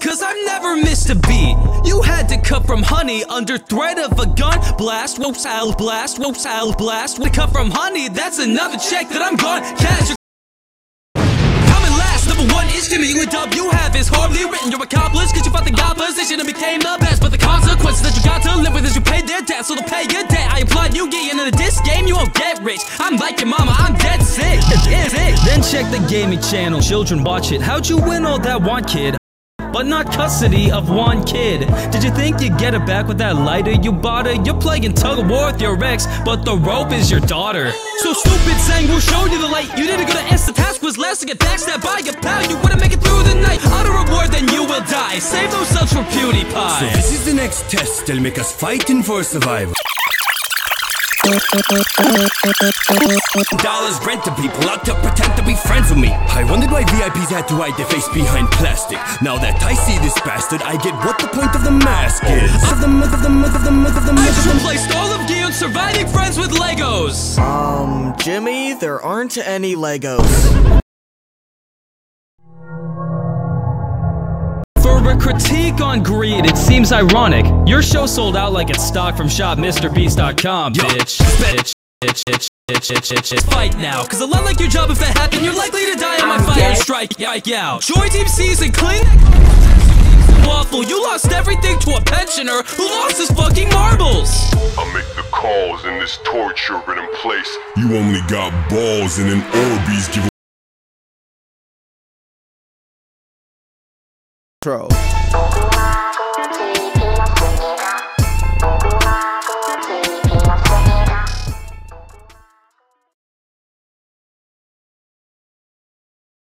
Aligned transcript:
Cause 0.00 0.22
I've 0.22 0.36
never 0.46 0.76
missed 0.76 1.10
a 1.10 1.16
beat. 1.16 1.56
You 1.84 2.00
had 2.02 2.28
to 2.28 2.38
cut 2.40 2.66
from 2.66 2.82
honey 2.82 3.24
under 3.24 3.58
threat 3.58 3.98
of 3.98 4.18
a 4.18 4.26
gun 4.26 4.58
blast. 4.76 5.18
Whoa, 5.18 5.32
sal 5.32 5.74
blast. 5.74 6.18
Whoa, 6.18 6.32
sal 6.32 6.72
blast. 6.72 7.20
To 7.22 7.28
cut 7.28 7.50
from 7.50 7.70
honey, 7.70 8.08
that's 8.08 8.38
another 8.38 8.78
check 8.78 9.08
that 9.10 9.20
I'm 9.20 9.36
gone. 9.36 9.62
Cash. 9.76 10.14
Coming 11.16 11.94
last, 11.98 12.28
number 12.28 12.54
one 12.54 12.66
is 12.68 12.88
Jimmy. 12.88 13.08
You 13.08 13.22
a 13.22 13.26
dub 13.26 13.52
you 13.54 13.68
have 13.70 13.96
is 13.96 14.08
hardly 14.08 14.44
written. 14.44 14.70
You're 14.70 14.82
accomplished 14.82 15.34
cause 15.34 15.44
you 15.44 15.50
fought 15.50 15.64
the 15.64 15.74
position 15.98 16.38
and 16.40 16.46
became 16.46 16.78
the 16.80 16.96
best. 17.00 17.20
But 17.20 17.32
the 17.32 17.38
consequences 17.38 18.02
that 18.06 18.14
you 18.16 18.22
got 18.22 18.40
to 18.42 18.56
live 18.56 18.72
with 18.72 18.86
is 18.86 18.94
you 18.94 19.02
paid 19.02 19.26
their 19.26 19.42
debt. 19.42 19.66
So 19.66 19.74
to 19.74 19.82
pay 19.82 20.02
your 20.02 20.24
debt, 20.30 20.46
I 20.48 20.60
applaud 20.60 20.94
you 20.94 21.10
getting 21.10 21.38
into 21.38 21.56
this 21.58 21.80
game. 21.82 22.06
You 22.06 22.16
won't 22.16 22.34
get 22.34 22.62
rich. 22.62 22.80
I'm 23.00 23.16
like 23.16 23.40
your 23.40 23.50
mama, 23.50 23.74
I'm 23.76 23.94
dead 23.98 24.22
sick. 24.22 24.62
It's 24.70 25.12
sick. 25.12 25.34
Then 25.44 25.60
check 25.60 25.90
the 25.90 26.00
gaming 26.08 26.40
channel. 26.40 26.80
Children 26.80 27.24
watch 27.24 27.50
it. 27.52 27.60
How'd 27.60 27.88
you 27.88 27.98
win 27.98 28.24
all 28.24 28.38
that 28.38 28.62
one 28.62 28.84
kid? 28.84 29.17
But 29.72 29.86
not 29.86 30.12
custody 30.12 30.70
of 30.70 30.90
one 30.90 31.24
kid. 31.24 31.60
Did 31.90 32.02
you 32.02 32.10
think 32.10 32.40
you'd 32.40 32.58
get 32.58 32.74
it 32.74 32.84
back 32.86 33.06
with 33.06 33.18
that 33.18 33.36
lighter 33.36 33.72
you 33.72 33.92
bought 33.92 34.26
her? 34.26 34.34
You're 34.34 34.60
playing 34.60 34.92
tug 34.94 35.18
of 35.18 35.28
war 35.28 35.52
with 35.52 35.60
your 35.60 35.82
ex, 35.84 36.06
but 36.24 36.44
the 36.44 36.56
rope 36.56 36.92
is 36.92 37.10
your 37.10 37.20
daughter. 37.20 37.72
So 37.98 38.12
stupid 38.12 38.58
saying 38.60 38.88
we'll 38.88 39.00
show 39.00 39.26
you 39.26 39.38
the 39.38 39.48
light. 39.48 39.68
You 39.76 39.86
didn't 39.86 40.06
go 40.06 40.14
to 40.14 40.20
answer 40.20 40.52
the 40.52 40.56
task 40.56 40.82
was 40.82 40.96
less 40.98 41.18
to 41.20 41.26
get 41.26 41.38
backstabbed 41.38 41.82
by 41.82 41.98
your 41.98 42.14
pal. 42.14 42.48
You 42.48 42.56
wouldn't 42.58 42.80
make 42.80 42.92
it 42.92 43.00
through 43.00 43.22
the 43.24 43.34
night. 43.34 43.64
Auto 43.66 43.90
reward, 44.04 44.30
then 44.32 44.48
you 44.48 44.62
will 44.64 44.84
die. 44.86 45.18
Save 45.18 45.50
those 45.50 45.68
subs 45.68 45.92
for 45.92 46.02
PewDiePie. 46.14 46.80
So 46.80 46.86
this 46.96 47.12
is 47.12 47.24
the 47.26 47.34
next 47.34 47.68
test. 47.70 48.06
They'll 48.06 48.20
make 48.20 48.38
us 48.38 48.52
fighting 48.52 49.02
for 49.02 49.22
survival. 49.22 49.74
Dollars 53.60 54.00
rent 54.06 54.24
to 54.24 54.32
people 54.40 54.64
out 54.64 54.84
to 54.86 54.94
pretend 54.94 55.36
to 55.36 55.44
be 55.44 55.54
friends 55.54 55.90
with 55.90 55.98
me. 55.98 56.08
I 56.08 56.44
wondered 56.48 56.70
why 56.70 56.84
VIPs 56.84 57.28
had 57.28 57.46
to 57.48 57.54
hide 57.54 57.76
their 57.76 57.84
face 57.86 58.08
behind 58.08 58.48
plastic. 58.52 58.96
Now 59.20 59.36
that 59.36 59.62
I 59.62 59.74
see 59.74 59.98
this 59.98 60.14
bastard, 60.24 60.62
I 60.62 60.80
get 60.80 60.94
what 61.04 61.18
the 61.18 61.28
point 61.28 61.54
of 61.54 61.64
the 61.64 61.70
mask 61.70 62.24
is. 62.24 62.48
Of 62.72 62.80
the 62.80 62.88
myth 62.88 63.12
of 63.12 63.22
the 63.22 63.28
myth 63.28 63.54
of 63.54 63.64
the 63.64 63.70
myth 63.70 63.96
of 63.96 64.06
the 64.06 64.12
I 64.12 64.24
myth 64.24 64.38
of 64.38 64.44
just 64.44 64.54
replaced 64.54 64.94
all 64.96 65.12
of 65.12 65.28
Gi-hun's 65.28 65.56
surviving 65.56 66.06
friends 66.08 66.38
with 66.38 66.50
Legos. 66.50 67.38
Um, 67.38 68.14
Jimmy, 68.18 68.72
there 68.72 69.02
aren't 69.02 69.36
any 69.36 69.76
Legos. 69.76 70.67
For 75.08 75.14
a 75.14 75.16
critique 75.16 75.80
on 75.80 76.02
greed, 76.02 76.44
it 76.44 76.58
seems 76.58 76.92
ironic. 76.92 77.46
Your 77.66 77.80
show 77.80 78.04
sold 78.04 78.36
out 78.36 78.52
like 78.52 78.68
it's 78.68 78.84
stock 78.84 79.16
from 79.16 79.26
shopmrbeast.com, 79.26 80.74
bitch. 80.74 81.18
Bitch. 81.40 81.72
Bitch, 82.04 82.22
bitch, 82.28 82.48
bitch, 82.68 82.90
bitch, 82.92 83.16
bitch, 83.16 83.32
bitch. 83.32 83.50
Fight 83.50 83.78
now, 83.78 84.04
cause 84.04 84.20
a 84.20 84.26
lot 84.26 84.44
like 84.44 84.60
your 84.60 84.68
job 84.68 84.90
if 84.90 84.98
that 84.98 85.16
happened, 85.16 85.46
you're 85.46 85.56
likely 85.56 85.86
to 85.86 85.96
die 85.96 86.20
on 86.20 86.28
my 86.28 86.42
fire 86.44 86.74
strike, 86.74 87.14
strike 87.14 87.50
out. 87.52 87.80
Joy 87.80 88.06
Team 88.08 88.28
Season, 88.28 88.70
clean 88.70 89.02
Waffle, 90.46 90.84
you 90.84 91.02
lost 91.02 91.32
everything 91.32 91.78
to 91.78 91.96
a 91.96 92.02
pensioner 92.02 92.62
who 92.76 92.84
lost 92.84 93.16
his 93.16 93.30
fucking 93.30 93.70
marbles. 93.70 94.28
I 94.76 94.84
make 94.92 95.08
the 95.16 95.24
calls 95.32 95.86
in 95.86 95.98
this 95.98 96.18
torture 96.22 96.82
ridden 96.86 97.08
place. 97.14 97.56
You 97.78 97.96
only 97.96 98.20
got 98.28 98.52
balls 98.68 99.18
and 99.18 99.30
then 99.30 99.40
Orbeez 99.40 100.12
give 100.12 100.28
Intro. 104.64 105.17